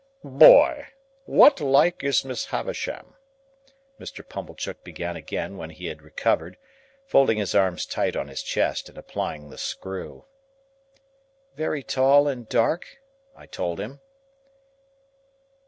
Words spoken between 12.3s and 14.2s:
dark," I told him.